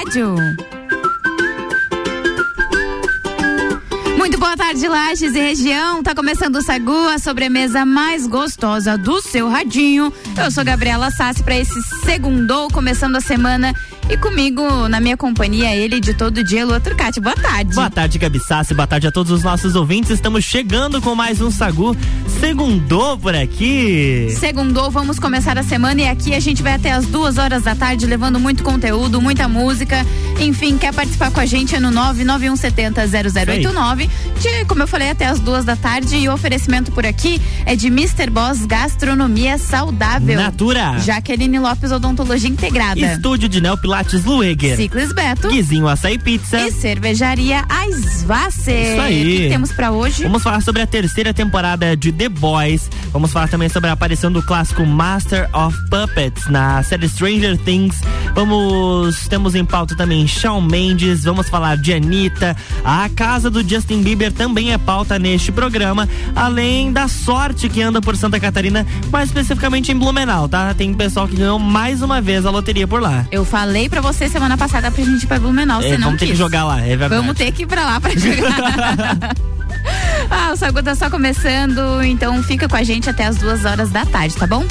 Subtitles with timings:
[0.00, 0.34] rádio.
[4.16, 6.02] Muito boa tarde, Lages e região.
[6.02, 10.12] Tá começando o Sagu, a sobremesa mais gostosa do seu radinho.
[10.42, 13.74] Eu sou Gabriela Sassi para esse segundo, começando a semana
[14.10, 17.20] e comigo, na minha companhia, ele de todo dia, Lua Turcati.
[17.20, 17.72] Boa tarde.
[17.72, 18.74] Boa tarde, Gabi Sassi.
[18.74, 20.10] Boa tarde a todos os nossos ouvintes.
[20.10, 21.96] Estamos chegando com mais um Sagu.
[22.40, 24.34] Segundou por aqui.
[24.36, 27.76] Segundou, vamos começar a semana e aqui a gente vai até as duas horas da
[27.76, 30.04] tarde levando muito conteúdo, muita música.
[30.40, 34.10] Enfim, quer participar com a gente é no 991700089.
[34.40, 36.16] De, como eu falei, até as duas da tarde.
[36.16, 38.28] E o oferecimento por aqui é de Mr.
[38.28, 40.36] Boss Gastronomia Saudável.
[40.36, 40.98] Natura.
[40.98, 42.98] Jaqueline Lopes Odontologia Integrada.
[42.98, 44.76] Estúdio de Neopilar Chocolates Lueger.
[44.76, 45.48] Ciclis Beto.
[45.48, 46.60] Guizinho Açaí Pizza.
[46.60, 48.92] E cervejaria Aisvasser.
[48.92, 49.22] Isso aí.
[49.22, 50.22] O que temos para hoje?
[50.22, 52.88] Vamos falar sobre a terceira temporada de The Boys.
[53.12, 58.00] Vamos falar também sobre a aparição do clássico Master of Puppets na série Stranger Things.
[58.34, 62.56] Vamos, temos em pauta também Shawn Mendes, vamos falar de Anitta.
[62.84, 68.00] A casa do Justin Bieber também é pauta neste programa, além da sorte que anda
[68.00, 70.72] por Santa Catarina, mais especificamente em Blumenau, tá?
[70.72, 73.26] Tem pessoal que ganhou mais uma vez a loteria por lá.
[73.30, 76.18] Eu falei pra você semana passada pra gente ir pra Blumenau, é, você não Vamos
[76.20, 76.28] quis.
[76.28, 77.14] ter que jogar lá, é verdade.
[77.16, 79.34] Vamos ter que ir pra lá pra jogar.
[80.30, 83.90] ah, o Sagu tá só começando, então fica com a gente até as duas horas
[83.90, 84.64] da tarde, tá bom?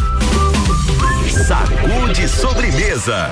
[1.46, 3.30] Sacude sobremesa.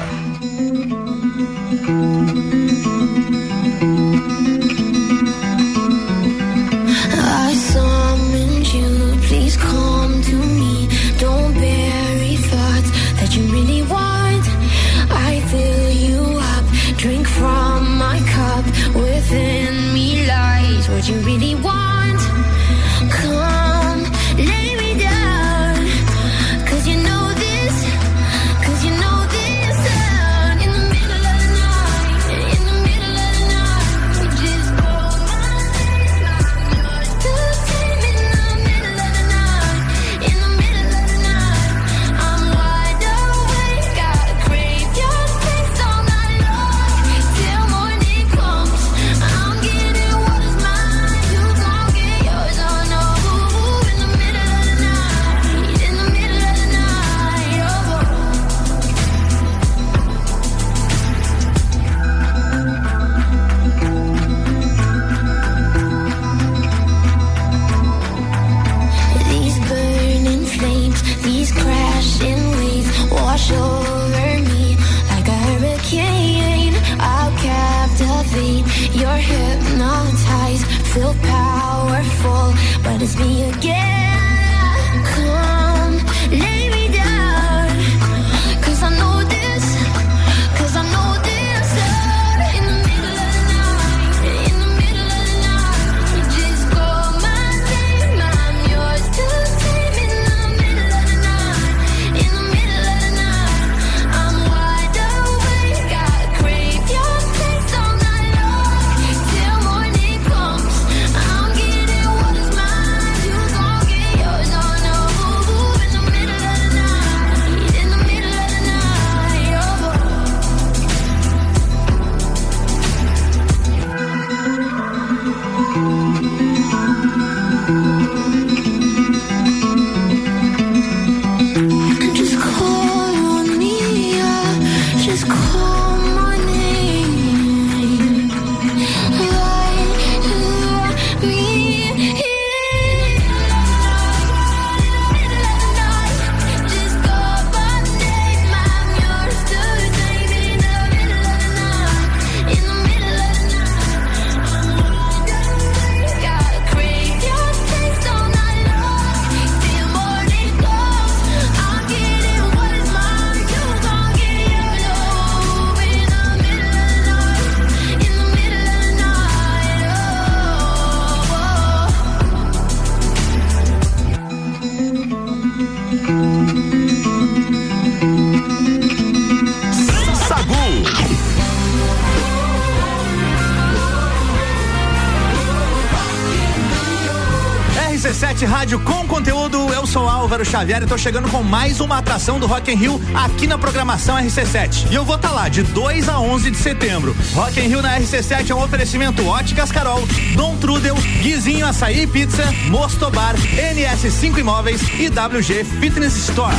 [190.45, 194.17] Xavier e tô chegando com mais uma atração do Rock in Rio aqui na programação
[194.17, 194.91] RC7.
[194.91, 197.16] E eu vou estar tá lá de 2 a 11 de setembro.
[197.34, 202.43] Rock in Rio na RC7 é um oferecimento Óticas Carol, Dom Trudel, Guizinho Açaí Pizza,
[202.69, 206.55] Mostobar, NS5 Imóveis e WG Fitness Store.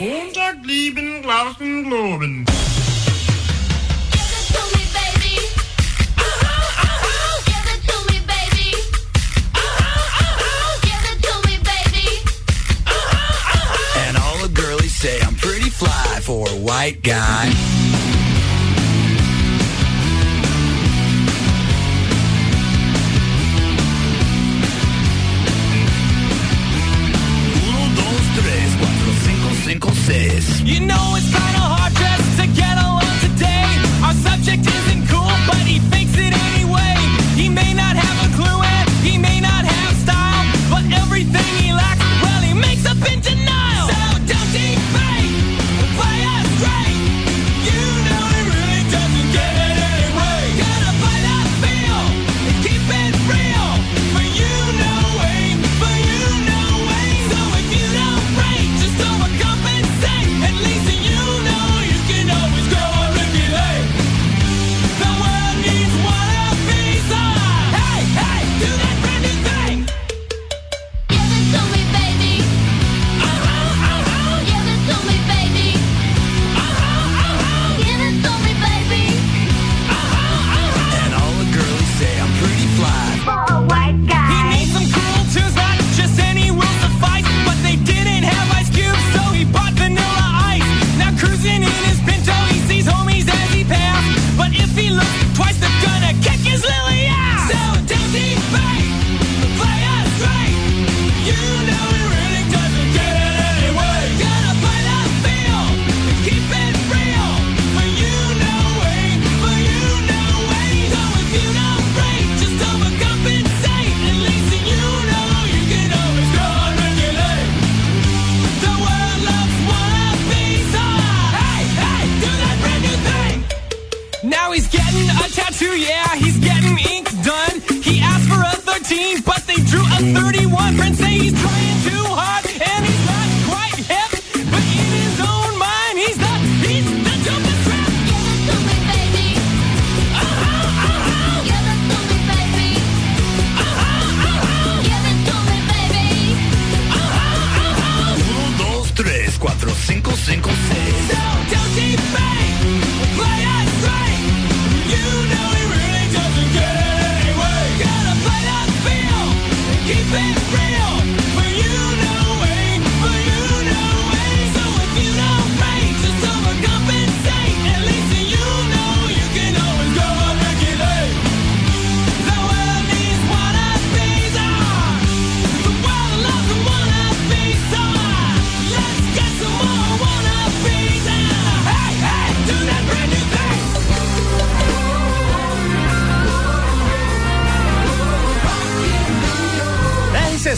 [0.00, 2.41] Montag, lieben, glauben, globen.
[16.72, 17.71] White guy.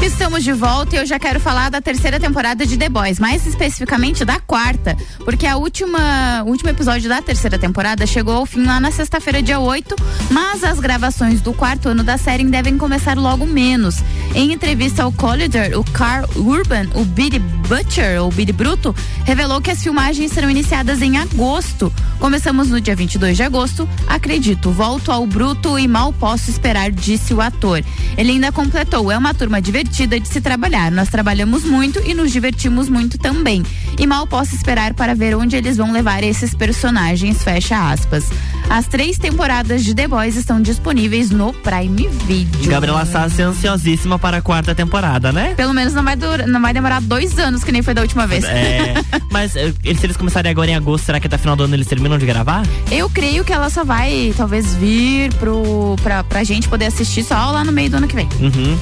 [0.00, 3.44] Estamos de volta e eu já quero falar da terceira temporada de The Boys, mais
[3.46, 8.64] especificamente da quarta, porque a última, o último episódio da terceira temporada chegou ao fim
[8.64, 9.96] lá na sexta-feira, dia 8,
[10.30, 13.96] mas as gravações do quarto ano da série devem começar logo menos.
[14.34, 18.96] Em entrevista ao Collider, o Carl Urban, o Billy Butcher, ou Billy Bruto,
[19.26, 21.92] revelou que as filmagens serão iniciadas em agosto.
[22.18, 23.86] Começamos no dia 22 de agosto.
[24.06, 27.84] Acredito, volto ao bruto e mal posso esperar, disse o ator.
[28.16, 30.90] Ele ainda completou: é uma turma divertida de se trabalhar.
[30.90, 33.62] Nós trabalhamos muito e nos divertimos muito também.
[33.98, 37.42] E mal posso esperar para ver onde eles vão levar esses personagens.
[37.42, 38.24] Fecha aspas.
[38.70, 42.70] As três temporadas de The Boys estão disponíveis no Prime Video.
[42.70, 45.54] Gabriela Sassi ansiosíssima para a quarta temporada, né?
[45.56, 48.26] Pelo menos não vai, durar, não vai demorar dois anos, que nem foi da última
[48.26, 48.44] vez.
[48.44, 48.92] É,
[49.32, 51.86] mas eh, se eles começarem agora em agosto, será que até final do ano eles
[51.86, 52.62] terminam de gravar?
[52.90, 57.50] Eu creio que ela só vai, talvez, vir pro, pra, pra gente poder assistir só
[57.50, 58.28] lá no meio do ano que vem.
[58.38, 58.78] Uhum.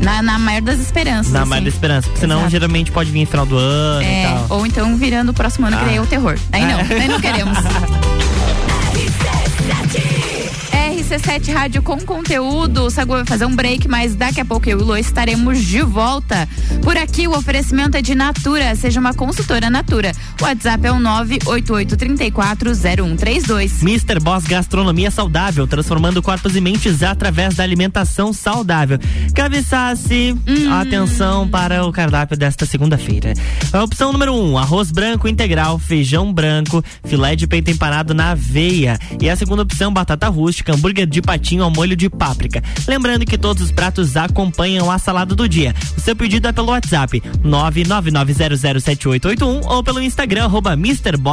[0.00, 1.32] Na, na maior das esperanças.
[1.32, 1.48] Na assim.
[1.50, 2.06] mais da esperança.
[2.08, 2.50] Porque senão Exato.
[2.50, 4.58] geralmente pode vir no final do ano e É, tal.
[4.58, 6.38] ou então virando o próximo ano, que daí é o terror.
[6.52, 7.58] Aí não, aí não queremos.
[11.10, 12.84] RC7 Rádio com conteúdo.
[12.84, 15.58] O Sagu vai fazer um break, mas daqui a pouco eu e o Lô estaremos
[15.58, 16.48] de volta.
[16.84, 20.12] Por aqui o oferecimento é de Natura, seja uma consultora Natura.
[20.40, 23.82] O WhatsApp é o 988340132.
[23.82, 24.20] Mr.
[24.20, 29.00] Boss Gastronomia Saudável, transformando corpos e mentes através da alimentação saudável.
[29.34, 30.36] Cabeçasse,
[30.80, 33.32] atenção para o cardápio desta segunda-feira.
[33.72, 38.30] A opção número 1, um, arroz branco integral, feijão branco, filé de peito empanado na
[38.30, 38.96] aveia.
[39.20, 42.62] E a segunda opção, batata rústica, hambúrguer de patinho ao molho de páprica.
[42.86, 45.74] Lembrando que todos os pratos acompanham a salada do dia.
[45.96, 50.78] O seu pedido é pelo WhatsApp 999007881 ou pelo Instagram arroba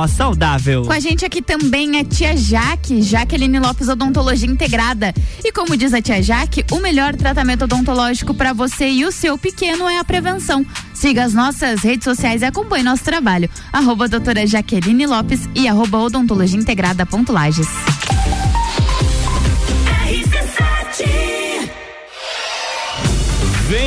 [0.08, 0.84] Saudável.
[0.84, 5.14] Com a gente aqui também é tia Jaque, Jaqueline Lopes Odontologia Integrada.
[5.44, 9.38] E como diz a tia Jaque, o melhor tratamento odontológico para você e o seu
[9.38, 10.66] pequeno é a prevenção.
[10.94, 13.50] Siga as nossas redes sociais e acompanhe nosso trabalho.
[13.72, 16.58] Arroba doutora Jaqueline Lopes e arroba odontologia
[23.70, 23.87] Lages.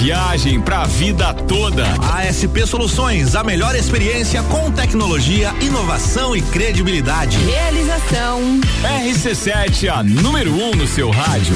[0.01, 1.85] viagem, pra vida toda.
[2.17, 7.37] ASP Soluções, a melhor experiência com tecnologia, inovação e credibilidade.
[7.37, 8.41] Realização.
[9.03, 11.55] RC7, a número 1 um no seu rádio.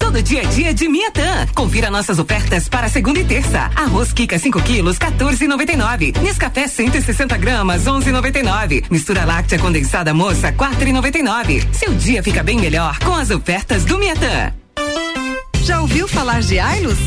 [0.00, 1.46] Todo dia a dia de Miatã.
[1.54, 3.70] Confira nossas ofertas para segunda e terça.
[3.76, 6.18] Arroz Kika 5 quilos, 14,99.
[6.20, 8.86] Nescafé 160 gramas, 11,99.
[8.90, 11.64] Mistura láctea condensada moça, 4,99.
[11.72, 14.52] Seu dia fica bem melhor com as ofertas do Miatã.
[15.62, 16.98] Já ouviu falar de Ailos?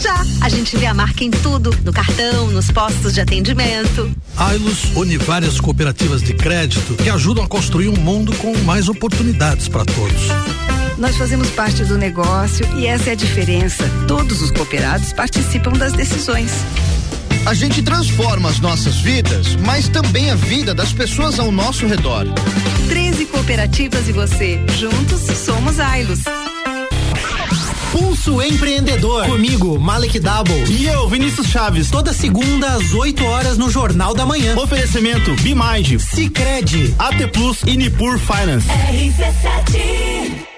[0.00, 0.22] Já.
[0.40, 4.14] A gente vê a marca em tudo, no cartão, nos postos de atendimento.
[4.36, 9.66] Ailos une várias cooperativas de crédito que ajudam a construir um mundo com mais oportunidades
[9.66, 10.28] para todos.
[10.98, 13.88] Nós fazemos parte do negócio e essa é a diferença.
[14.08, 16.50] Todos os cooperados participam das decisões.
[17.46, 22.26] A gente transforma as nossas vidas, mas também a vida das pessoas ao nosso redor.
[22.88, 24.60] 13 cooperativas e você.
[24.76, 26.20] Juntos somos Ailos.
[27.92, 29.24] Pulso Empreendedor.
[29.24, 30.64] Comigo, Malek Double.
[30.68, 31.90] E eu, Vinícius Chaves.
[31.90, 34.56] Toda segunda às 8 horas no Jornal da Manhã.
[34.58, 38.66] Oferecimento Bimind, Cicred, AT Plus e Nipur Finance.
[38.68, 40.57] RC7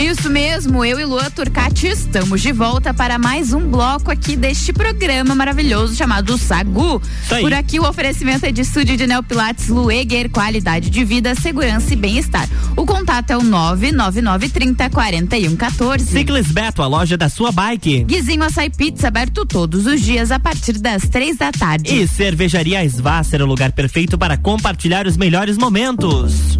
[0.00, 4.72] Isso mesmo, eu e Luan Turcati estamos de volta para mais um bloco aqui deste
[4.72, 7.02] programa maravilhoso chamado Sagu.
[7.28, 11.96] Por aqui o oferecimento é de estúdio de Neopilates Lueger, qualidade de vida, segurança e
[11.96, 12.48] bem-estar.
[12.74, 16.06] O contato é o 99930 4114.
[16.06, 18.04] Ciclis Beto, a loja da sua bike.
[18.04, 21.94] Guizinho Açaí Pizza aberto todos os dias a partir das três da tarde.
[21.94, 26.56] E Cervejaria Svasser, o lugar perfeito para compartilhar os melhores momentos.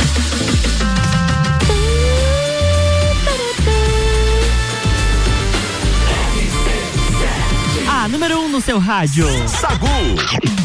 [8.60, 9.26] Seu rádio.
[9.48, 10.59] Sagu.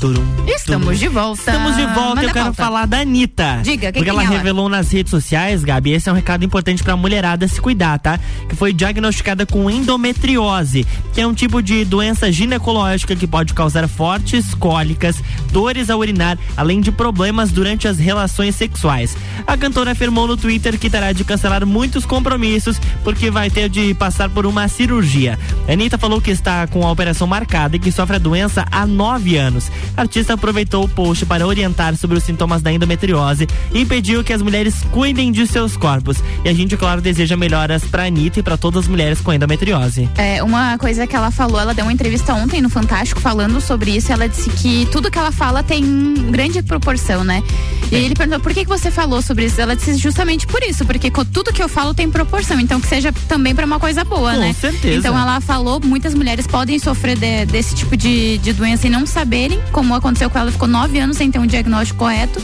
[0.00, 0.96] Turum, Estamos turum.
[0.98, 1.40] de volta.
[1.40, 2.00] Estamos de volta.
[2.14, 2.62] Manda eu quero pauta.
[2.62, 3.58] falar da Anitta.
[3.64, 4.22] Diga, que Porque ela?
[4.22, 8.18] revelou nas redes sociais, Gabi, esse é um recado importante pra mulherada se cuidar, tá?
[8.48, 13.88] Que foi diagnosticada com endometriose, que é um tipo de doença ginecológica que pode causar
[13.88, 15.16] fortes cólicas,
[15.50, 19.16] dores ao urinar, além de problemas durante as relações sexuais.
[19.48, 23.92] A cantora afirmou no Twitter que terá de cancelar muitos compromissos porque vai ter de
[23.94, 25.36] passar por uma cirurgia.
[25.68, 28.86] A Anitta falou que está com a operação marcada e que sofre a doença há
[28.86, 29.68] nove anos.
[29.96, 34.32] A artista aproveitou o post para orientar sobre os sintomas da endometriose e pediu que
[34.32, 36.18] as mulheres cuidem de seus corpos.
[36.44, 40.08] E a gente, claro, deseja melhoras pra Anitta e pra todas as mulheres com endometriose.
[40.16, 43.90] É, uma coisa que ela falou, ela deu uma entrevista ontem no Fantástico falando sobre
[43.96, 44.12] isso.
[44.12, 47.42] Ela disse que tudo que ela fala tem grande proporção, né?
[47.90, 47.98] E É.
[48.00, 49.60] ele perguntou por que, que você falou sobre isso.
[49.60, 52.60] Ela disse justamente por isso, porque tudo que eu falo tem proporção.
[52.60, 54.52] Então que seja também pra uma coisa boa, Com né?
[54.52, 54.98] certeza.
[54.98, 59.06] Então ela falou, muitas mulheres podem sofrer de- desse tipo de, de doença e não
[59.06, 62.42] saberem, como aconteceu com ela, ficou nove anos sem ter um diagnóstico correto.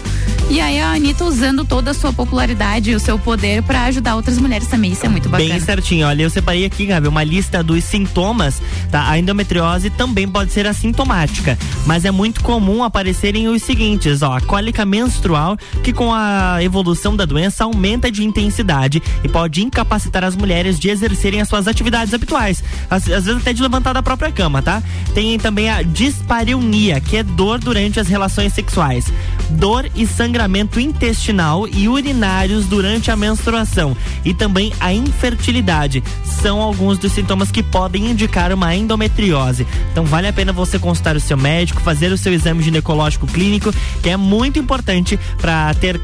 [0.49, 4.14] E aí a Anitta usando toda a sua popularidade e o seu poder pra ajudar
[4.14, 4.92] outras mulheres também.
[4.92, 5.51] Isso é muito bacana.
[5.51, 6.07] Bem certinho.
[6.07, 9.09] Olha, eu separei aqui, Gabi, uma lista dos sintomas, tá?
[9.11, 14.40] A endometriose também pode ser assintomática, mas é muito comum aparecerem os seguintes, ó, a
[14.40, 20.37] cólica menstrual, que com a evolução da doença aumenta de intensidade e pode incapacitar as
[20.37, 24.31] mulheres de exercerem as suas atividades habituais, às, às vezes até de levantar da própria
[24.31, 24.81] cama, tá?
[25.14, 29.12] Tem também a dispareunia, que é dor durante as relações sexuais,
[29.50, 36.02] dor e sangramento intestinal e urinários durante a menstruação e também a infertilidade.
[36.24, 39.66] São alguns dos sintomas que podem indicar uma endometriose.
[39.90, 43.72] Então vale a pena você consultar o seu médico, fazer o seu exame ginecológico clínico,
[44.02, 46.00] que é muito importante para ter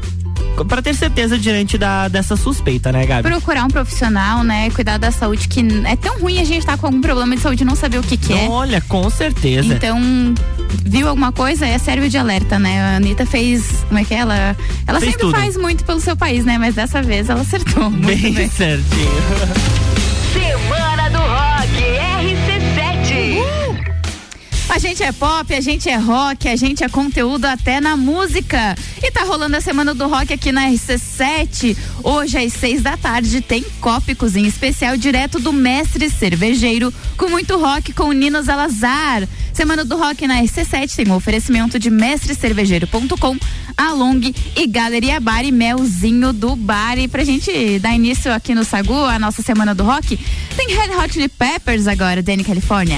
[0.67, 3.27] para ter certeza diante da, dessa suspeita, né, Gabi?
[3.27, 4.69] procurar um profissional, né?
[4.71, 7.63] Cuidar da saúde, que é tão ruim a gente estar com algum problema de saúde
[7.63, 8.47] e não saber o que, que é.
[8.49, 9.73] Olha, com certeza.
[9.73, 9.99] Então,
[10.85, 12.81] viu alguma coisa, é serve de alerta, né?
[12.81, 13.83] A Anitta fez.
[13.87, 14.17] Como é que é?
[14.19, 14.55] Ela,
[14.87, 15.37] ela Fez sempre tudo.
[15.37, 16.57] faz muito pelo seu país, né?
[16.57, 17.89] Mas dessa vez ela acertou.
[17.89, 18.49] Muito Bem bem.
[18.51, 19.21] certinho.
[20.33, 21.81] Semana do Rock
[22.21, 23.41] RC7.
[24.69, 28.73] A gente é pop, a gente é rock, a gente é conteúdo até na música.
[29.03, 31.75] E tá rolando a semana do rock aqui na RC7.
[32.01, 37.27] Hoje, às seis da tarde, tem Copa e Cozinha Especial direto do Mestre Cervejeiro, com
[37.29, 39.27] muito rock com o Nino Salazar.
[39.61, 43.37] Semana do Rock na RC7 tem um oferecimento de mestrecervejeiro.com,
[43.77, 46.97] Along e Galeria Bar e Melzinho do Bar.
[46.97, 50.19] E pra gente dar início aqui no Sagu, a nossa Semana do Rock,
[50.57, 52.97] tem Red Hot Chili Peppers agora, Danny California.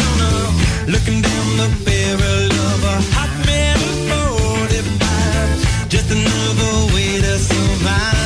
[0.87, 4.37] Looking down the barrel of a hot metal
[4.69, 5.89] 45.
[5.89, 8.20] Just another way to survive.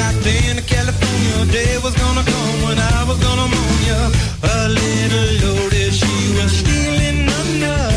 [0.00, 4.00] Name locked in California, day was gonna come when I was gonna moan ya.
[4.42, 7.89] A little loaded, she was stealing another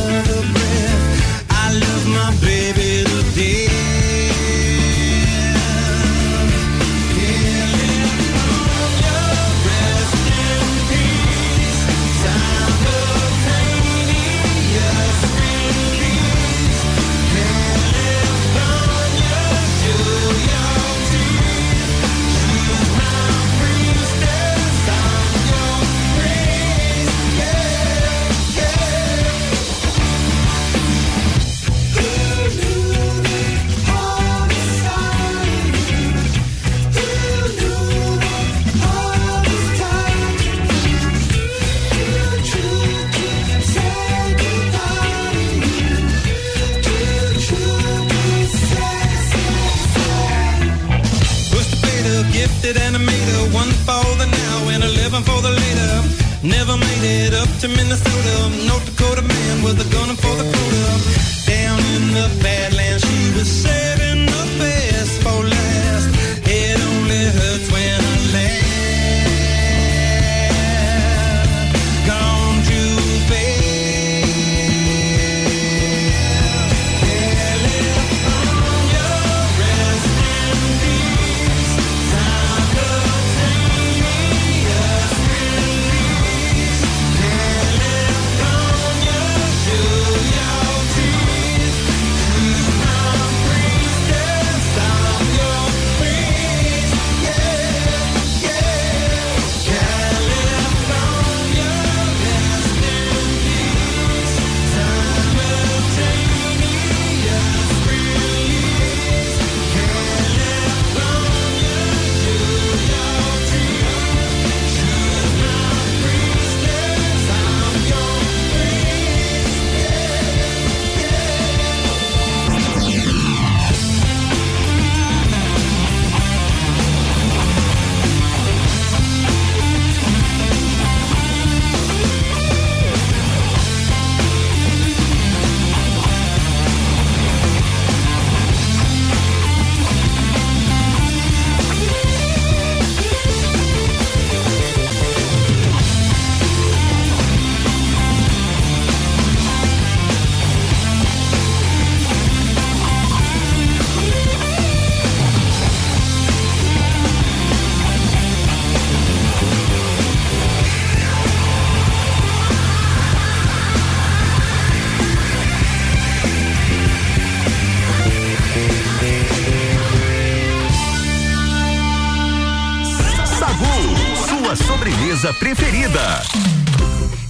[175.31, 176.21] preferida.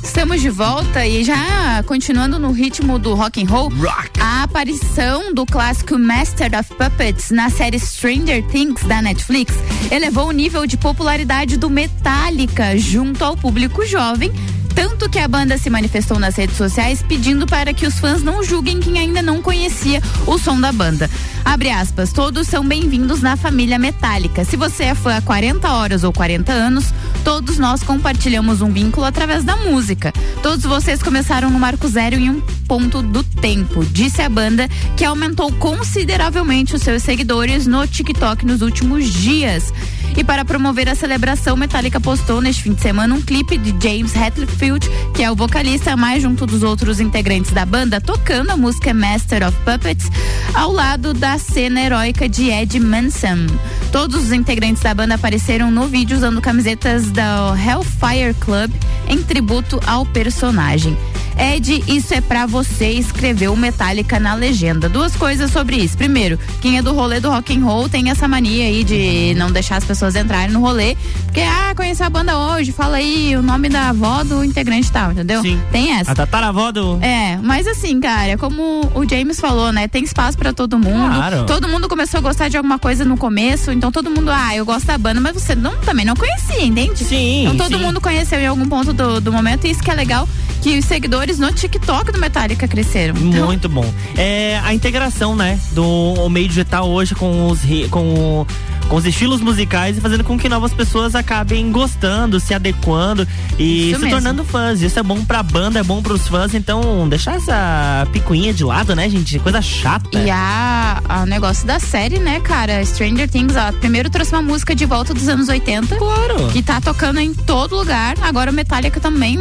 [0.01, 3.71] Estamos de volta e já continuando no ritmo do rock and roll,
[4.19, 9.53] a aparição do clássico Master of Puppets na série Stranger Things da Netflix
[9.91, 14.31] elevou o nível de popularidade do Metallica junto ao público jovem,
[14.73, 18.43] tanto que a banda se manifestou nas redes sociais pedindo para que os fãs não
[18.43, 21.09] julguem quem ainda não conhecia o som da banda.
[21.45, 24.43] Abre aspas, todos são bem-vindos na família Metallica.
[24.45, 26.85] Se você é fã há 40 horas ou 40 anos,
[27.23, 30.11] todos nós compartilhamos um vínculo através da música.
[30.41, 35.05] Todos vocês começaram no marco zero em um ponto do tempo, disse a banda, que
[35.05, 39.73] aumentou consideravelmente os seus seguidores no TikTok nos últimos dias.
[40.15, 44.13] E para promover a celebração, Metallica postou neste fim de semana um clipe de James
[44.15, 48.93] Hetfield, que é o vocalista mais junto dos outros integrantes da banda, tocando a música
[48.93, 50.09] Master of Puppets
[50.53, 53.47] ao lado da cena heróica de Ed Manson.
[53.91, 58.71] Todos os integrantes da banda apareceram no vídeo usando camisetas da Hellfire Club
[59.07, 60.95] em tributo ao personagem.
[61.37, 64.87] Ed, isso é pra você, escreveu Metallica na legenda.
[64.87, 65.97] Duas coisas sobre isso.
[65.97, 69.51] Primeiro, quem é do rolê do rock and roll tem essa mania aí de não
[69.51, 73.41] deixar as pessoas entrarem no rolê, porque ah, conheci a banda hoje, fala aí o
[73.41, 75.41] nome da avó do integrante e tal, entendeu?
[75.41, 75.59] Sim.
[75.71, 76.11] Tem essa.
[76.11, 76.99] A tataravó do.
[77.01, 79.87] É, mas assim, cara, como o James falou, né?
[79.87, 81.15] Tem espaço pra todo mundo.
[81.15, 81.45] Claro.
[81.45, 84.65] Todo mundo começou a gostar de alguma coisa no começo, então todo mundo, ah, eu
[84.65, 87.03] gosto da banda, mas você não, também não conhecia, entende?
[87.03, 87.43] Sim.
[87.43, 87.83] Então todo sim.
[87.83, 90.27] mundo conheceu em algum ponto do, do momento, e isso que é legal,
[90.63, 93.15] que os seguidores no TikTok do Metallica cresceram.
[93.17, 93.85] Então, Muito bom.
[94.17, 95.59] É a integração, né?
[95.73, 97.59] Do o meio digital hoje com os
[97.91, 98.47] com
[98.87, 103.89] com os estilos musicais e fazendo com que novas pessoas acabem gostando, se adequando e
[103.89, 104.09] Isso se mesmo.
[104.09, 104.81] tornando fãs.
[104.81, 108.95] Isso é bom pra banda, é bom pros fãs, então deixar essa picuinha de lado,
[108.95, 109.39] né, gente?
[109.39, 110.19] Coisa chata.
[110.19, 112.83] E a, a negócio da série, né, cara?
[112.85, 115.95] Stranger Things, ó, primeiro trouxe uma música de volta dos anos 80.
[115.95, 116.47] Claro.
[116.51, 118.15] Que tá tocando em todo lugar.
[118.21, 119.37] Agora o Metallica também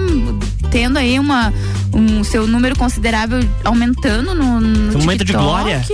[0.70, 1.52] tendo aí uma,
[1.92, 5.85] um seu número considerável aumentando no, no momento de glória.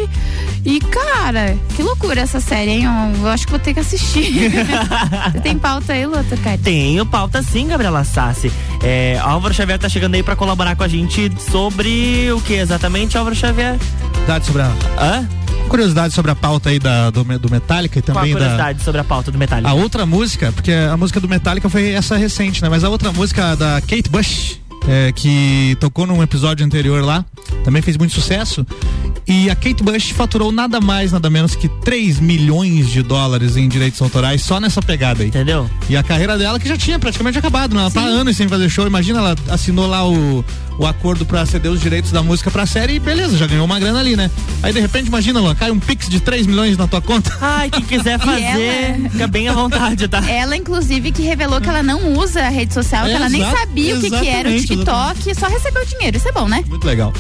[0.65, 2.85] E, cara, que loucura essa série, hein?
[3.21, 4.51] Eu acho que vou ter que assistir.
[5.33, 6.59] Você tem pauta aí, Luta, cara?
[6.59, 8.53] Tenho pauta sim, Gabriela Sassi.
[8.83, 13.17] É, Álvaro Xavier tá chegando aí pra colaborar com a gente sobre o que exatamente,
[13.17, 13.77] Álvaro Xavier?
[14.13, 14.73] Curiosidade sobre a.
[15.01, 15.29] Hã?
[15.69, 18.41] Curiosidade sobre a pauta aí da, do, do Metallica e Qual a também da.
[18.41, 19.69] curiosidade sobre a pauta do Metallica?
[19.69, 22.69] A outra música, porque a música do Metallica foi essa recente, né?
[22.69, 27.25] Mas a outra música da Kate Bush, é, que tocou num episódio anterior lá,
[27.69, 28.67] também fez muito sucesso.
[29.27, 33.69] E a Kate Bush faturou nada mais, nada menos que 3 milhões de dólares em
[33.69, 35.29] direitos autorais só nessa pegada aí.
[35.29, 35.69] Entendeu?
[35.87, 37.83] E a carreira dela que já tinha praticamente acabado, né?
[37.83, 38.87] Ela tá há anos sem fazer show.
[38.87, 40.43] Imagina, ela assinou lá o,
[40.79, 43.79] o acordo pra ceder os direitos da música pra série e beleza, já ganhou uma
[43.81, 44.31] grana ali, né?
[44.63, 47.37] Aí de repente, imagina, Luan, cai um pix de 3 milhões na tua conta.
[47.41, 50.23] Ai, quem quiser fazer, ela- fica bem à vontade, tá?
[50.31, 53.97] Ela, inclusive, que revelou que ela não usa a rede social, que ela nem sabia
[53.97, 56.17] o que, que era o exatamente, TikTok, só recebeu dinheiro.
[56.17, 56.65] Isso é bom, né?
[56.69, 57.13] Muito legal.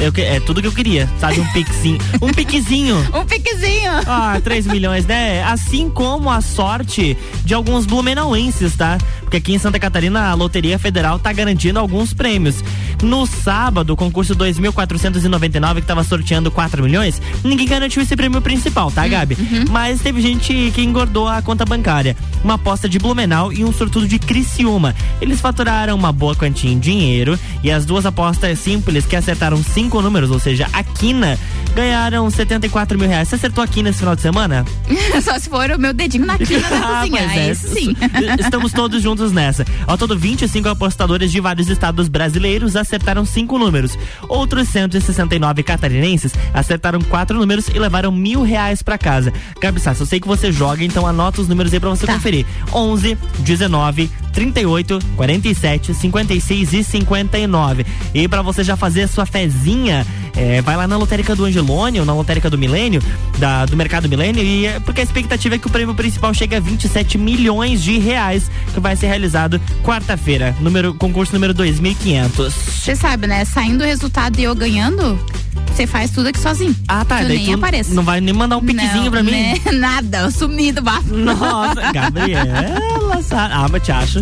[0.00, 1.40] Eu que- é tudo que eu queria, sabe?
[1.40, 1.98] Um pixinho.
[2.22, 2.96] Um piquezinho.
[3.14, 3.92] Um piquezinho.
[4.06, 5.42] Ah, 3 milhões, né?
[5.44, 8.98] Assim como a sorte de alguns blumenauenses, tá?
[9.36, 12.64] Aqui em Santa Catarina a Loteria Federal tá garantindo alguns prêmios.
[13.02, 18.90] No sábado, o concurso 2.499, que tava sorteando 4 milhões, ninguém garantiu esse prêmio principal,
[18.90, 19.36] tá, Gabi?
[19.70, 22.16] Mas teve gente que engordou a conta bancária.
[22.42, 24.94] Uma aposta de Blumenau e um sortudo de Criciúma.
[25.20, 30.00] Eles faturaram uma boa quantia em dinheiro e as duas apostas simples que acertaram cinco
[30.00, 31.38] números, ou seja, a quina,
[31.76, 33.28] ganharam 74 mil reais.
[33.28, 34.64] Você acertou a quina esse final de semana?
[35.22, 37.20] Só se for o meu dedinho na quina da Ah, cozinha.
[37.20, 37.54] é.
[37.54, 37.94] Sim.
[38.40, 39.64] Estamos todos juntos nessa.
[39.86, 43.96] Ao todo, 25 apostadores de vários estados brasileiros acertaram cinco números.
[44.28, 49.32] Outros 169 catarinenses acertaram quatro números e levaram mil reais pra casa.
[49.60, 52.46] Gabi Sassi, eu sei que você joga, então anota os números aí pra você conferir.
[52.72, 57.86] 11, 19, 38, 47, 56 e 59.
[58.12, 62.12] E pra você já fazer sua fezinha, é, vai lá na lotérica do Angelônio, na
[62.12, 63.02] lotérica do Milênio,
[63.38, 66.54] da, do Mercado Milênio, e é porque a expectativa é que o prêmio principal chegue
[66.54, 72.52] a 27 milhões de reais, que vai ser realizado quarta-feira, número concurso número 2500.
[72.52, 73.42] Você sabe, né?
[73.46, 75.18] Saindo o resultado e eu ganhando,
[75.76, 76.74] você faz tudo aqui sozinho.
[76.88, 77.94] Ah, tá, Eu daí nem tu apareço.
[77.94, 79.30] não vai nem mandar um piquezinho Não, pra mim?
[79.30, 79.54] né?
[79.74, 81.14] Nada, eu sumi do bafo.
[81.14, 83.52] Nossa, Gabriela, sabe?
[83.54, 84.20] ah, mas te acho.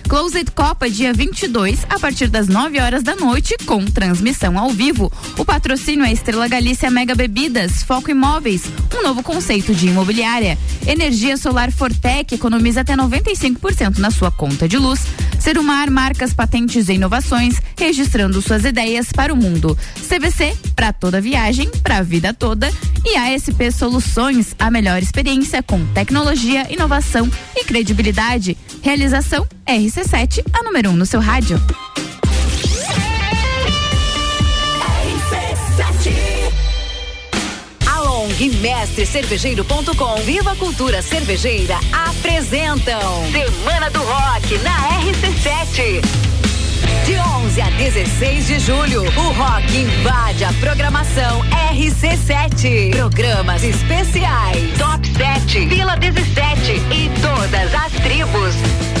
[0.11, 5.09] Closed Copa, dia 22, a partir das 9 horas da noite, com transmissão ao vivo.
[5.37, 10.57] O patrocínio é Estrela Galícia Mega Bebidas, Foco Imóveis, um novo conceito de imobiliária.
[10.85, 14.99] Energia Solar Fortec economiza até 95% na sua conta de luz.
[15.39, 19.77] Serumar marcas, patentes e inovações, registrando suas ideias para o mundo.
[19.95, 22.69] CVC, para toda viagem, para a vida toda.
[23.05, 28.57] E ASP Soluções, a melhor experiência com tecnologia, inovação e credibilidade.
[28.83, 29.47] Realização
[30.01, 31.61] RC7, a número 1 um no seu rádio.
[38.61, 42.99] Mestre Cervejeiro.com Viva Cultura Cervejeira apresentam
[43.31, 46.01] Semana do Rock na RC7.
[47.05, 52.91] De 11 a 16 de julho, o rock invade a programação RC7.
[52.91, 59.00] Programas especiais, Top 7, Vila 17 e todas as tribos.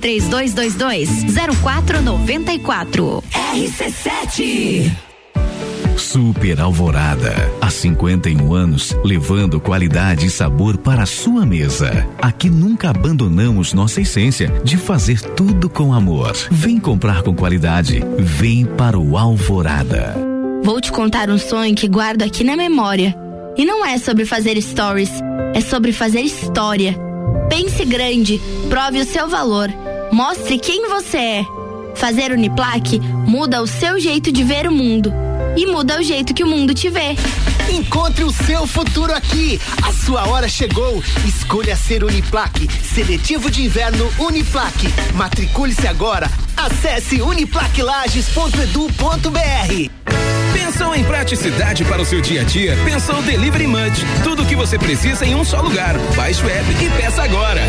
[0.01, 1.09] 3222
[1.61, 3.23] 0494.
[3.53, 4.91] RC7
[5.97, 7.33] Super Alvorada.
[7.61, 12.05] Há 51 anos, levando qualidade e sabor para a sua mesa.
[12.21, 16.35] Aqui nunca abandonamos nossa essência de fazer tudo com amor.
[16.49, 18.03] Vem comprar com qualidade.
[18.17, 20.15] Vem para o Alvorada.
[20.63, 23.15] Vou te contar um sonho que guardo aqui na memória.
[23.55, 25.11] E não é sobre fazer stories,
[25.53, 26.95] é sobre fazer história.
[27.49, 29.69] Pense grande, prove o seu valor.
[30.11, 31.45] Mostre quem você é.
[31.95, 35.11] Fazer Uniplaque muda o seu jeito de ver o mundo
[35.55, 37.15] e muda o jeito que o mundo te vê.
[37.69, 39.59] Encontre o seu futuro aqui.
[39.81, 41.01] A sua hora chegou.
[41.25, 42.67] Escolha ser Uniplaque.
[42.83, 44.87] Seletivo de inverno Uniplaque.
[45.13, 46.29] Matricule-se agora.
[46.57, 49.89] Acesse uniplaquelages.edu.br.
[50.53, 52.75] Pensou em praticidade para o seu dia a dia?
[52.83, 54.03] Pensou Delivery Munch.
[54.23, 55.97] Tudo o que você precisa em um só lugar.
[56.15, 57.61] Baixe o app e peça agora.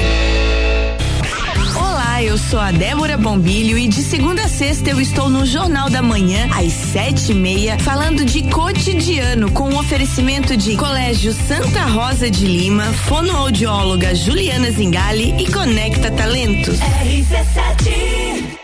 [2.22, 5.90] Olá, eu sou a Débora Bombilho e de segunda a sexta eu estou no Jornal
[5.90, 11.32] da Manhã, às sete e meia, falando de cotidiano, com o um oferecimento de Colégio
[11.32, 16.78] Santa Rosa de Lima, fonoaudióloga Juliana Zingali e Conecta Talentos.
[16.78, 18.62] RC7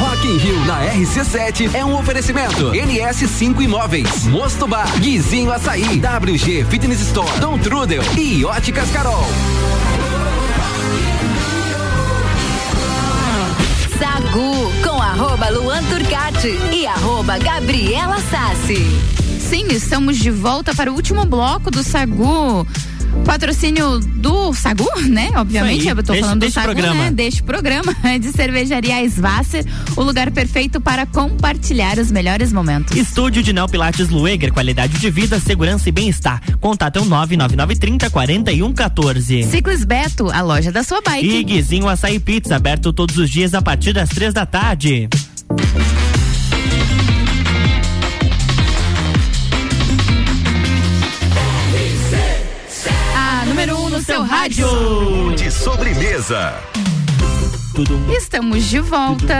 [0.00, 2.72] Rock in Rio na RC7 é um oferecimento.
[2.72, 9.28] NS5 Imóveis, Mosto Bar, Guizinho Açaí, WG Fitness Store, Dom Trudel e Óticas Carol.
[13.98, 18.84] Sagu com arroba Luan Turcati e arroba Gabriela Sassi.
[19.40, 22.64] Sim, estamos de volta para o último bloco do Sagu.
[23.24, 25.30] Patrocínio do Sagu, né?
[25.36, 25.96] Obviamente, aí.
[25.96, 27.04] eu tô falando do Sagu, programa.
[27.04, 27.10] né?
[27.10, 29.64] Deste programa de cervejaria Svasser,
[29.96, 32.96] o lugar perfeito para compartilhar os melhores momentos.
[32.96, 36.40] Estúdio de Neo Pilates Lueger, qualidade de vida, segurança e bem-estar.
[36.60, 39.44] Contato é o 99930 4114.
[39.44, 41.28] Ciclis Beto, a loja da sua bike.
[41.28, 45.08] E Guizinho Açaí Pizza, aberto todos os dias a partir das três da tarde.
[54.38, 55.34] Rádio.
[55.36, 56.54] De sobremesa.
[58.16, 59.34] Estamos de volta.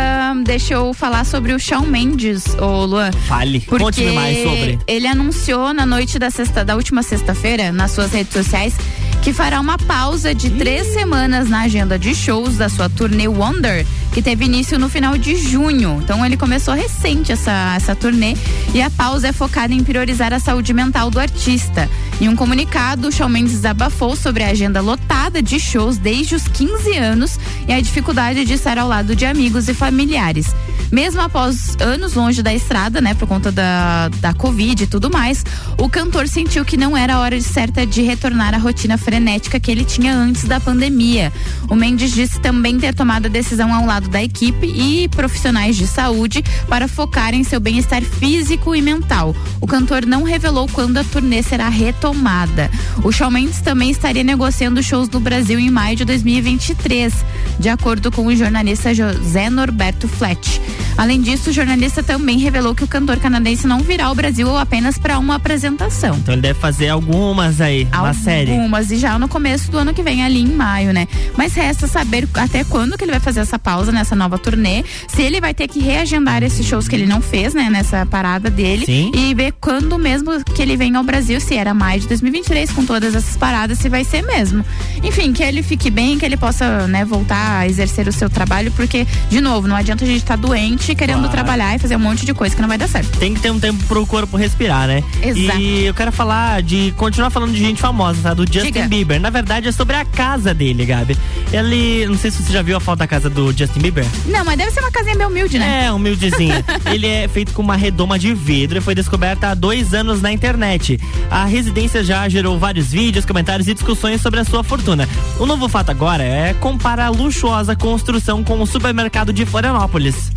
[0.44, 3.12] Deixa eu falar sobre o Shawn Mendes, ô Luan.
[3.28, 4.78] Fale, conte-me mais sobre.
[4.88, 8.74] ele anunciou na noite da sexta, da última sexta-feira, nas suas redes sociais,
[9.22, 13.86] que fará uma pausa de três semanas na agenda de shows da sua turnê Wonder,
[14.13, 16.01] que teve início no final de junho.
[16.03, 18.37] Então ele começou recente essa, essa turnê
[18.75, 21.89] e a pausa é focada em priorizar a saúde mental do artista.
[22.21, 26.49] Em um comunicado, o Shawn Mendes desabafou sobre a agenda lotada de shows desde os
[26.49, 30.55] 15 anos e a dificuldade de estar ao lado de amigos e familiares.
[30.91, 35.45] Mesmo após anos longe da estrada, né, por conta da, da Covid e tudo mais,
[35.77, 39.71] o cantor sentiu que não era a hora certa de retornar à rotina frenética que
[39.71, 41.33] ele tinha antes da pandemia.
[41.69, 45.86] O Mendes disse também ter tomado a decisão ao lado da equipe e profissionais de
[45.86, 49.34] saúde para focar em seu bem-estar físico e mental.
[49.61, 52.70] O cantor não revelou quando a turnê será retomada.
[53.03, 57.12] O Shawn Mendes também estaria negociando shows no Brasil em maio de 2023,
[57.59, 60.61] de acordo com o jornalista José Norberto Flet.
[60.99, 64.99] Além disso, o jornalista também revelou que o cantor canadense não virá ao Brasil apenas
[64.99, 66.16] para uma apresentação.
[66.16, 68.51] Então ele deve fazer algumas aí, uma série.
[68.51, 71.07] Algumas, e já no começo do ano que vem, ali em maio, né?
[71.36, 75.22] Mas resta saber até quando que ele vai fazer essa pausa nessa nova turnê, se
[75.22, 78.84] ele vai ter que reagendar esses shows que ele não fez, né, nessa parada dele,
[78.86, 79.11] Sim.
[79.14, 82.84] e ver quando mesmo que ele vem ao Brasil, se era maio de 2023, com
[82.84, 84.64] todas essas paradas, se vai ser mesmo.
[85.03, 88.70] Enfim, que ele fique bem, que ele possa, né, voltar a exercer o seu trabalho,
[88.72, 91.32] porque, de novo, não adianta a gente estar doente querendo Claro.
[91.32, 93.18] trabalhar e fazer um monte de coisa que não vai dar certo.
[93.18, 95.03] Tem que ter um tempo pro corpo respirar, né?
[95.22, 95.59] Exato.
[95.59, 96.93] E eu quero falar de.
[96.97, 98.34] continuar falando de gente famosa, tá?
[98.34, 98.89] Do Justin Diga.
[98.89, 99.20] Bieber.
[99.20, 101.16] Na verdade, é sobre a casa dele, Gabi.
[101.53, 102.07] Ele.
[102.07, 104.05] Não sei se você já viu a foto da casa do Justin Bieber.
[104.26, 105.87] Não, mas deve ser uma casinha meio humilde, né?
[105.87, 106.64] É, humildezinha.
[106.93, 110.33] Ele é feito com uma redoma de vidro e foi descoberta há dois anos na
[110.33, 110.99] internet.
[111.31, 115.09] A residência já gerou vários vídeos, comentários e discussões sobre a sua fortuna.
[115.39, 120.33] O novo fato agora é comparar a luxuosa construção com o supermercado de Florianópolis.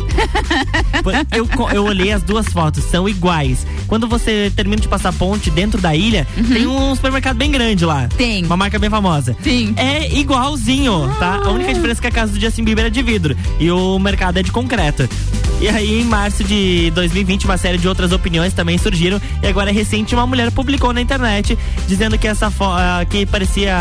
[1.34, 3.66] eu, eu olhei as duas fotos, são iguais.
[3.86, 7.84] Quando você termina de passar a ponte dentro da ilha, tem um supermercado bem grande
[7.84, 8.02] lá.
[8.02, 8.08] Uhum.
[8.08, 8.44] Tem.
[8.44, 9.36] Uma marca bem famosa.
[9.42, 9.74] Sim.
[9.76, 11.40] É igualzinho, tá?
[11.44, 13.98] A única diferença é que a casa do Justin Bieber é de vidro e o
[13.98, 15.08] mercado é de concreto.
[15.60, 19.20] E aí, em março de 2020, uma série de outras opiniões também surgiram.
[19.40, 21.56] E agora, é recente, uma mulher publicou na internet
[21.86, 23.76] dizendo que essa ah, que parecia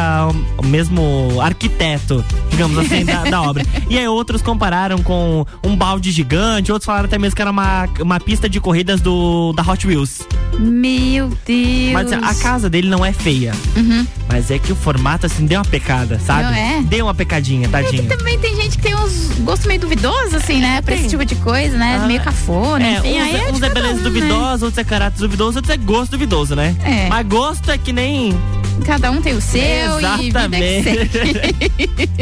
[0.58, 3.66] o mesmo arquiteto, digamos assim, da, da obra.
[3.90, 7.90] E aí, outros compararam com um balde gigante, outros falaram até mesmo que era uma,
[8.00, 10.22] uma pista de corridas do da Hot Wheels.
[10.60, 11.94] Meu Deus.
[11.94, 13.54] Mas a casa dele não é feia.
[13.76, 14.06] Uhum.
[14.28, 16.44] Mas é que o formato, assim, deu uma pecada, sabe?
[16.44, 16.82] Não é?
[16.84, 18.04] Deu uma pecadinha, tadinho.
[18.08, 20.82] Também tem gente que tem uns gostos meio duvidosos, assim, né?
[20.82, 22.00] Pra esse tipo de coisa, né?
[22.02, 23.10] Ah, meio cafona, É, enfim.
[23.10, 26.12] uns, aí é, uns é beleza um, duvidosa, outros é caráter duvidoso, outros é gosto
[26.12, 26.76] duvidoso, né?
[26.84, 27.10] É.
[27.10, 28.34] Mas gosto é que nem.
[28.34, 28.40] né?
[28.86, 29.62] Cada um tem o seu
[30.00, 30.90] Exatamente.
[30.90, 32.20] e vida que segue.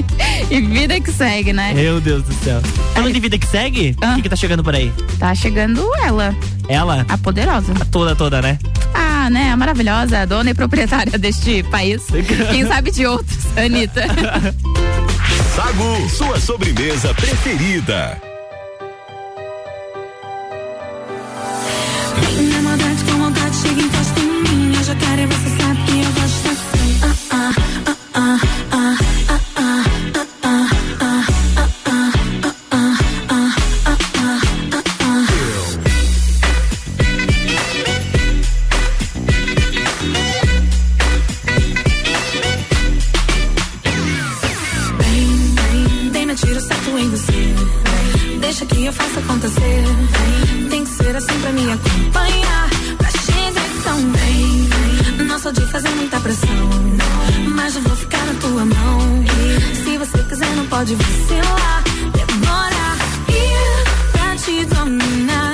[0.50, 1.74] e vida que segue, né?
[1.74, 2.62] Meu Deus do céu.
[2.94, 4.92] Falando de vida que segue, o que, que tá chegando por aí?
[5.18, 6.36] Tá chegando ela,
[6.70, 7.06] Ela?
[7.10, 7.74] a poderosa.
[7.80, 8.60] A toda, toda, né?
[8.94, 9.52] Ah, né?
[9.52, 12.04] A maravilhosa, a dona e proprietária deste país.
[12.52, 14.04] Quem sabe de outros, Anitta.
[15.56, 18.29] Sagu, sua sobremesa preferida.
[48.50, 49.84] Deixa que eu faça acontecer.
[50.72, 52.70] Tem que ser assim pra me acompanhar.
[52.98, 53.10] Pra
[53.78, 55.28] então vem.
[55.28, 56.50] Não sou de fazer muita pressão.
[57.56, 59.24] Mas eu vou ficar na tua mão.
[59.84, 61.84] Se você quiser, não pode vacilar.
[62.12, 62.98] Demora
[63.28, 65.54] ir pra te dominar.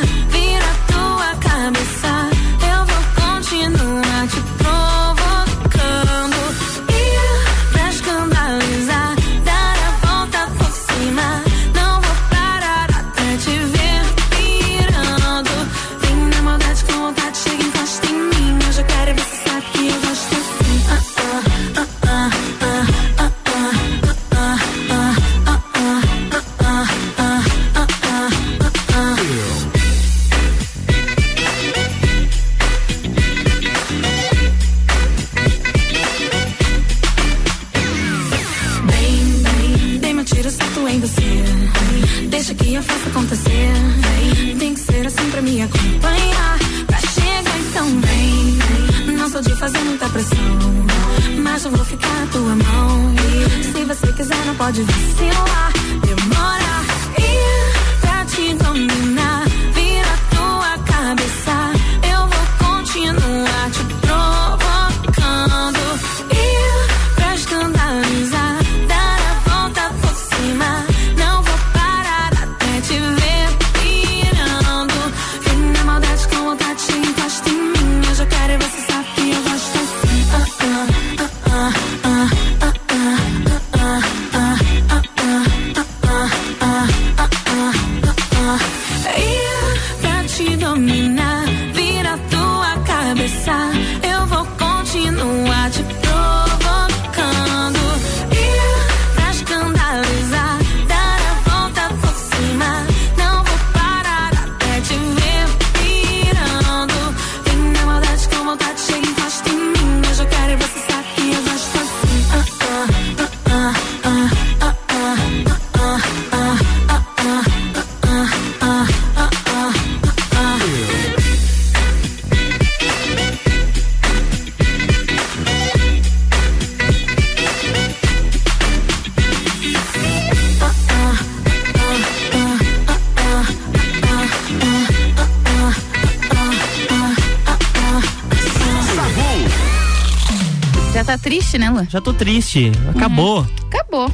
[141.75, 141.87] Lu?
[141.89, 142.71] Já tô triste.
[142.95, 143.45] Acabou.
[143.67, 144.09] Acabou.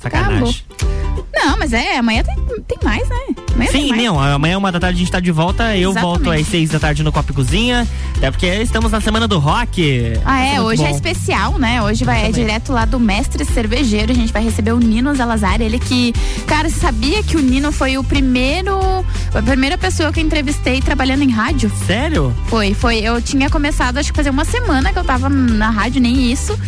[0.00, 0.62] Sacanagem.
[0.70, 1.26] Acabou.
[1.34, 3.16] Não, mas é, amanhã tem, tem mais, né?
[3.56, 4.20] Amanhã Sim, não.
[4.20, 5.76] Amanhã, uma da tarde, a gente tá de volta.
[5.76, 6.02] Eu Exatamente.
[6.24, 7.86] volto às seis da tarde no Copa e Cozinha.
[8.16, 10.12] Até porque estamos na semana do rock.
[10.24, 10.94] Ah, é, hoje é bom.
[10.94, 11.82] especial, né?
[11.82, 14.12] Hoje vai é direto lá do mestre cervejeiro.
[14.12, 15.60] A gente vai receber o Nino Zalazar.
[15.60, 16.12] Ele que,
[16.46, 18.78] cara, você sabia que o Nino foi o primeiro,
[19.34, 21.72] a primeira pessoa que eu entrevistei trabalhando em rádio?
[21.86, 22.34] Sério?
[22.48, 22.98] Foi, foi.
[22.98, 26.58] Eu tinha começado, acho que fazer uma semana que eu tava na rádio, nem isso.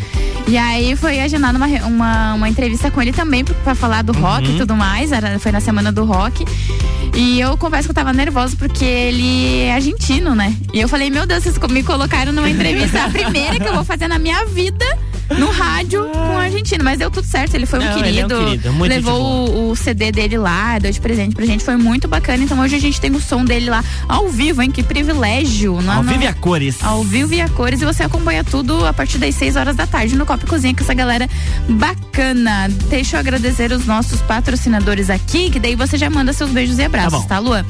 [0.47, 4.49] E aí foi agendada uma, uma, uma entrevista com ele também pra falar do rock
[4.49, 4.55] Uhum.
[4.55, 5.13] e tudo mais.
[5.13, 6.45] Era, foi na semana do rock.
[7.15, 10.57] E eu confesso que eu tava nervosa porque ele é argentino, né?
[10.73, 13.85] E eu falei, meu Deus, vocês me colocaram numa entrevista, a primeira que eu vou
[13.85, 14.87] fazer na minha vida.
[15.37, 17.55] No rádio com o argentino, mas deu tudo certo.
[17.55, 18.45] Ele foi um Não, ele é um querido.
[18.63, 21.63] querido, levou o, o CD dele lá, deu de presente pra gente.
[21.65, 22.43] Foi muito bacana.
[22.45, 24.71] Então hoje a gente tem o som dele lá ao vivo, hein?
[24.71, 25.81] Que privilégio.
[25.83, 26.77] Não, Ao não- vivo e a cores.
[26.83, 29.87] ao vivo e a cores e você acompanha tudo a partir das 6 horas da
[29.87, 31.29] tarde no Copa e Cozinha com essa galera
[31.69, 32.69] bacana.
[32.89, 36.83] Deixa eu agradecer os nossos patrocinadores aqui, que daí você já manda seus beijos e
[36.85, 37.27] abraços, bom.
[37.27, 37.65] tá, Lua?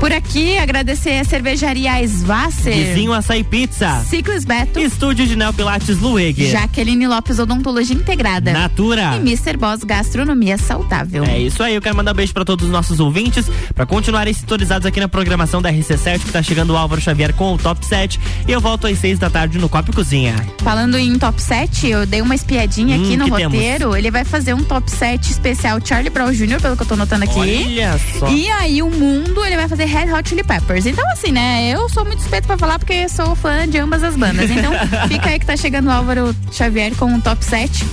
[0.00, 2.72] Por aqui, agradecer a cervejaria Svasser.
[2.74, 4.04] Vizinho Açaí Pizza.
[4.08, 4.78] Ciclis Beto.
[4.78, 6.48] Estúdio de Neopilates Lueg.
[6.50, 8.52] Jaqueline Lopes Odontologia Integrada.
[8.52, 9.16] Natura.
[9.16, 9.56] E Mr.
[9.56, 11.24] Boss Gastronomia Saudável.
[11.24, 14.32] É isso aí, eu quero mandar um beijo pra todos os nossos ouvintes, pra continuarem
[14.34, 17.84] sintonizados aqui na programação da RC7, que tá chegando o Álvaro Xavier com o Top
[17.84, 18.20] 7.
[18.46, 20.36] E eu volto às 6 da tarde no Copa e Cozinha.
[20.62, 23.54] Falando em top 7, eu dei uma espiadinha Hum, aqui no que temos?
[23.58, 23.96] roteiro.
[23.96, 27.24] Ele vai fazer um top 7 especial Charlie Brown Jr., pelo que eu tô notando
[27.24, 27.38] aqui.
[27.38, 28.28] Olha só.
[28.30, 30.86] E aí o mundo, ele vai fazer Red Hot Chili Peppers.
[30.86, 34.16] Então assim, né, eu sou muito suspeito pra falar porque sou fã de ambas as
[34.16, 34.50] bandas.
[34.50, 34.72] Então
[35.08, 37.84] fica aí que tá chegando o Álvaro Xavier com o top 7.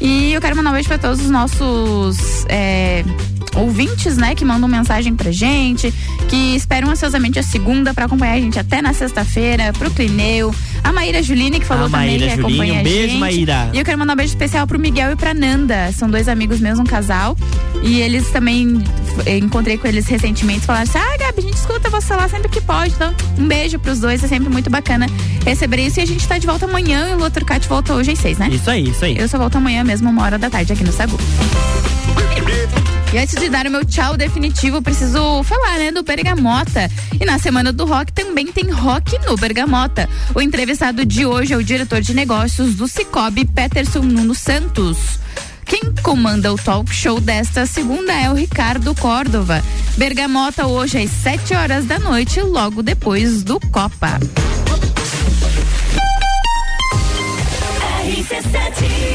[0.00, 3.02] E eu quero mandar um beijo pra todos os nossos é,
[3.56, 5.92] ouvintes, né, que mandam mensagem pra gente,
[6.28, 10.92] que esperam ansiosamente a segunda pra acompanhar a gente até na sexta-feira, pro Clineu, a
[10.92, 13.18] Maíra Juline, que falou A também Maíra que Juline, acompanha um a beijo, gente.
[13.18, 13.70] Maíra.
[13.72, 15.90] E eu quero mandar um beijo especial pro Miguel e pra Nanda.
[15.92, 17.36] São dois amigos meus, um casal.
[17.82, 18.82] E eles também,
[19.26, 22.60] encontrei com eles recentemente, falaram assim: ah, Gabi, a gente escuta você lá sempre que
[22.60, 22.94] pode.
[22.94, 25.06] Então, um beijo pros dois, é sempre muito bacana
[25.44, 26.00] receber isso.
[26.00, 28.38] E a gente tá de volta amanhã e o Lua Turcati volta hoje às seis,
[28.38, 28.48] né?
[28.50, 29.16] Isso aí, isso aí.
[29.16, 31.18] Eu só volto amanhã mesmo, uma hora da tarde, aqui no Sagu.
[33.12, 36.90] E antes de dar o meu tchau definitivo, preciso falar, né, do Bergamota.
[37.18, 40.08] E na semana do rock também tem rock no Bergamota.
[40.34, 45.18] O entrevistado de hoje é o diretor de negócios do Cicobi, Peterson Nuno Santos.
[45.66, 49.62] Quem comanda o talk show desta segunda é o Ricardo Córdova.
[49.96, 54.18] Bergamota hoje às 7 horas da noite, logo depois do Copa.
[58.06, 59.05] RC7